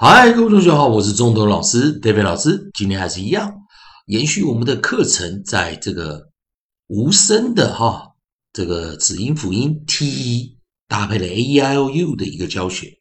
[0.00, 2.70] 嗨，各位同学好，我是中东老师 David 老师。
[2.72, 3.52] 今天还是一样，
[4.06, 6.30] 延续我们的课程，在这个
[6.86, 8.12] 无声的哈
[8.52, 10.56] 这个子音辅音 t
[10.86, 12.92] 搭配了 a e i o u 的一个教学。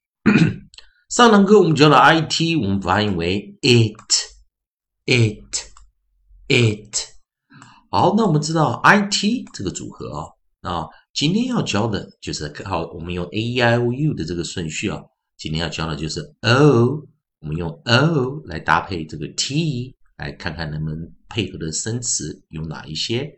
[1.13, 4.17] 上堂课我们教了 i t，我们发音为 it，it，it。
[7.91, 10.25] 好，那我们知道 i t 这个组合啊，
[10.67, 14.99] 啊，今天要教的就是好，我们用 a e i o u 的这个顺序啊。
[15.37, 17.07] 今天要教的就是 o，
[17.41, 23.31] 我们用 o 来搭配这个 t，来看看能不能配合的生词有哪一些。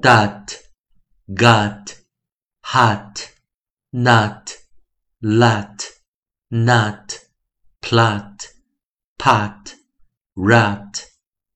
[0.00, 0.54] that
[1.26, 1.96] gut
[2.62, 3.20] hot
[3.90, 4.52] nut
[5.19, 5.83] lat,
[6.49, 7.29] nut,
[7.81, 8.37] plat,
[9.17, 9.75] pat,
[10.35, 11.03] rat,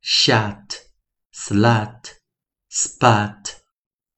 [0.01, 0.87] shat,
[1.33, 2.17] slat,
[2.69, 3.57] spat。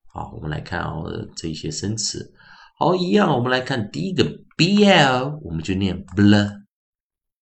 [0.07, 2.33] 好，我们来看哦，这些生词。
[2.77, 4.23] 好，一样，我们来看第一个
[4.57, 6.63] bl，我们就念 bl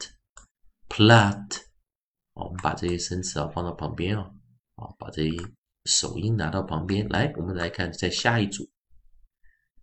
[0.89, 1.61] plat，
[2.33, 4.29] 我们把这些生词啊放到旁边啊，
[4.75, 5.38] 啊，把这些
[5.85, 7.07] 首音拿到旁边。
[7.07, 8.69] 来，我们来看在下一组，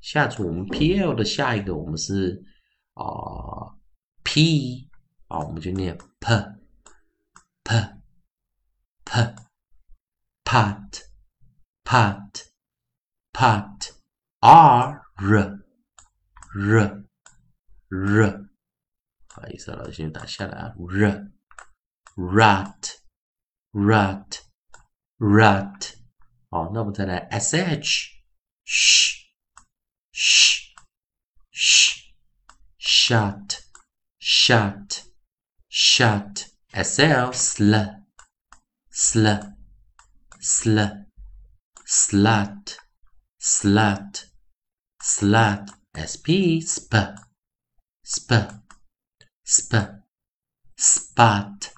[0.02, 2.44] 下组我们 pl 的下一个我们是
[2.92, 3.72] 啊
[4.22, 4.86] p
[5.28, 6.28] 啊，我们就念 p
[7.62, 7.72] p
[9.04, 9.34] p
[10.44, 11.00] pat
[12.04, 12.44] pat
[13.32, 13.92] pat
[14.40, 15.64] r r
[16.52, 17.06] r
[17.88, 18.43] r
[19.34, 20.74] 不好意思啊，老师先打下来啊。
[20.78, 21.30] r
[22.16, 22.96] rat
[23.72, 24.38] rat
[25.18, 25.94] rat，
[26.50, 28.10] 好，那我们再来 sh
[28.64, 29.24] sh
[31.52, 32.12] sh
[32.78, 33.60] shut
[34.20, 35.04] shut,
[35.68, 36.54] shut.
[36.74, 38.02] sl sl,
[38.90, 39.54] sl,
[40.40, 41.06] sl,
[41.86, 42.76] slut,
[43.38, 44.26] slut,
[45.00, 45.70] slut.
[45.94, 46.92] sp sp,
[48.02, 48.63] sp,
[49.44, 49.76] sp,
[50.76, 51.68] spot,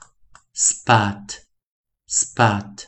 [0.55, 1.39] spot,
[2.09, 2.85] spot.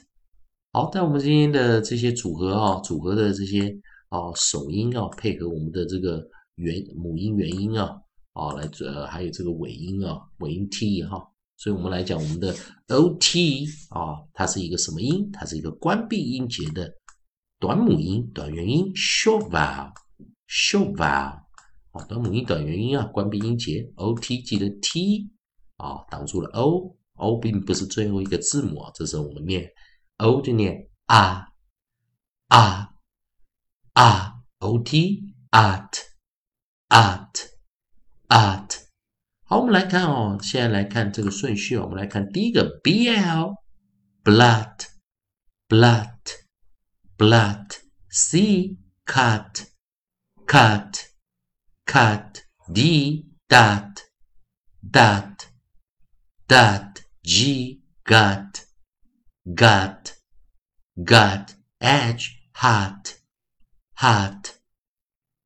[0.72, 3.68] 好，在我们今天的这些组合啊，组合的这些
[4.08, 6.24] 啊首音啊，配合我们的这个
[6.56, 7.90] 元母音元音啊，
[8.34, 12.54] 啊来呃还有这个尾音啊，尾音 t 哈，所以我们来讲我们的
[12.88, 15.28] o t 啊，它是一个什么音？
[15.32, 16.88] 它是一个关闭音节的
[17.58, 21.47] 短母音、短元音 short vowel，short vowel
[21.92, 25.30] 啊，短母音、短元音啊，关闭音节 o t 记得 t
[25.76, 29.70] 啊挡住了 o，o 并不是最后一个字母啊，这时候我们念。
[30.18, 31.46] o 就念啊
[32.48, 32.88] 啊
[33.92, 36.04] 啊，ot a t
[36.88, 37.42] a t
[38.28, 38.78] a t。
[39.44, 41.84] 好，我们来看哦，现在来看这个顺序哦。
[41.84, 43.54] 我们来看第一个 bl
[44.24, 44.86] blood
[45.68, 46.18] blood
[47.16, 47.76] blood
[48.10, 48.76] c
[49.06, 49.68] cut
[50.46, 51.07] cut
[51.92, 52.32] cat
[52.76, 52.78] d
[53.48, 53.94] dat
[54.96, 55.38] dat
[56.52, 56.92] dat
[57.34, 57.80] g
[58.10, 58.52] got
[59.60, 60.04] got
[61.10, 61.46] got
[61.80, 62.24] h
[62.60, 63.04] hot
[64.02, 64.42] hot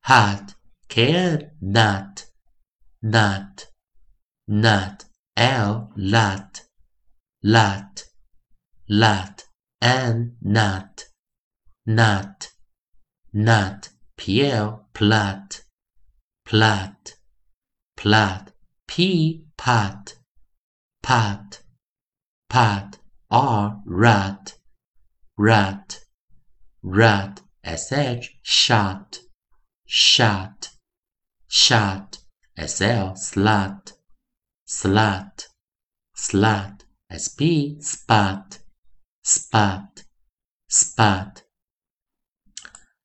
[0.09, 0.47] hot
[0.89, 2.15] care not
[3.15, 3.67] not
[4.49, 5.05] not
[5.37, 6.53] l lat
[7.43, 8.05] lat
[8.89, 9.45] lat
[9.81, 11.05] and not
[11.87, 12.49] not
[13.33, 15.62] not pl plot
[16.45, 17.15] plat,
[17.97, 18.53] plat,
[18.87, 20.15] p pat,
[21.03, 21.63] pat,
[22.49, 22.99] pat,
[23.31, 23.81] r.
[23.87, 24.55] Rat,
[25.39, 26.01] rat,
[26.83, 28.29] rat, sh.
[28.43, 29.21] Shot,
[29.87, 30.71] shot,
[31.49, 32.19] shot,
[32.59, 33.15] sl.
[33.17, 33.93] Slot,
[34.67, 35.49] slot,
[36.15, 36.85] slot,
[37.17, 38.59] sp spot,
[39.23, 40.05] spot,
[40.69, 41.42] spot.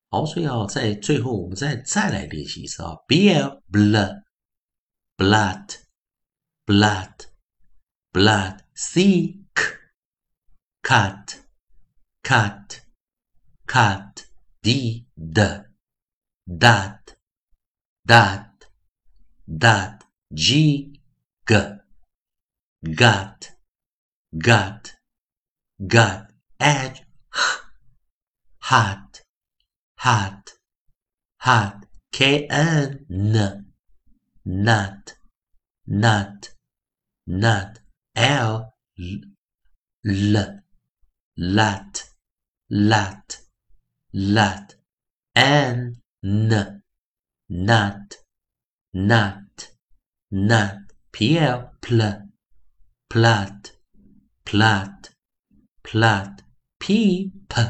[0.08, 4.19] 好，所以啊，在最后我们再再来练习一次啊，bl blood,
[5.16, 5.76] blood,
[6.66, 7.26] blood,
[8.12, 8.62] blood.
[8.75, 9.38] c
[10.82, 11.43] cut,
[12.22, 12.81] cut,
[13.66, 14.25] cut,
[14.62, 15.40] d, d,
[16.46, 17.16] dot,
[18.04, 18.66] dot,
[19.46, 20.00] dot,
[20.34, 21.00] g,
[21.46, 21.54] g,
[22.96, 23.52] got,
[24.32, 24.94] got,
[25.87, 27.60] got, edge, h,
[28.58, 29.06] hot,
[29.97, 30.53] hat.
[31.39, 33.05] Had كأن
[34.45, 35.17] not
[35.85, 36.49] not
[37.27, 37.79] not
[38.15, 38.73] l.
[38.97, 40.63] L.
[41.35, 42.09] Lat.
[42.69, 43.41] Lat.
[44.13, 44.75] Lat.
[45.35, 46.01] N.
[46.23, 46.81] N.
[47.50, 48.17] Not
[48.93, 49.71] not
[50.31, 50.77] not
[51.11, 52.01] pl pl.
[53.09, 53.71] Plat.
[54.45, 55.09] Plat.
[55.83, 56.41] Plat.
[56.79, 57.61] P p.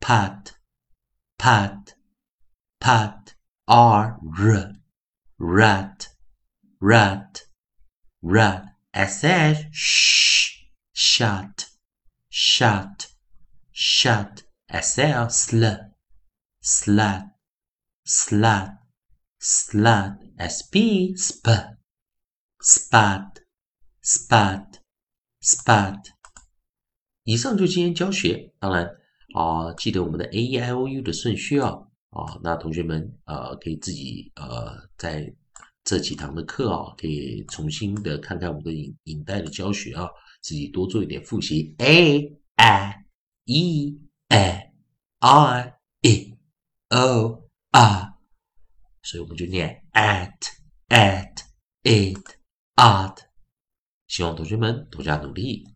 [0.00, 0.51] Pat
[1.41, 1.95] pat,
[2.79, 3.35] pat,
[3.65, 4.73] r, r,
[5.37, 6.09] rat,
[6.79, 7.47] rat,
[8.21, 11.69] rat, sh, sh, shut,
[12.29, 13.07] shut,
[13.71, 15.65] shut, sl, sl,
[16.61, 17.31] slut,
[18.05, 18.77] slut,
[19.39, 21.47] slut, sp, sp,
[22.61, 23.39] spot,
[24.03, 24.79] spot,
[25.41, 26.03] spot。
[27.23, 28.89] 以上就今天教学，当然
[29.34, 31.70] 啊，记得我们的 a e i o u 的顺序啊
[32.10, 35.32] 啊，那同学们呃可以自己呃在
[35.84, 40.08] 这几堂的课啊，可以重新的看看我们的影影带的教学啊。
[40.42, 41.74] 自己多做一点复习。
[41.78, 42.18] a
[42.56, 43.04] i
[43.44, 44.72] e a
[45.20, 45.72] i
[46.02, 46.38] e
[46.88, 48.14] o r，
[49.04, 50.36] 所以我们就念 at
[50.88, 51.44] at
[51.84, 52.36] it
[52.74, 53.18] art。
[54.08, 55.71] 希望同学们多加努力。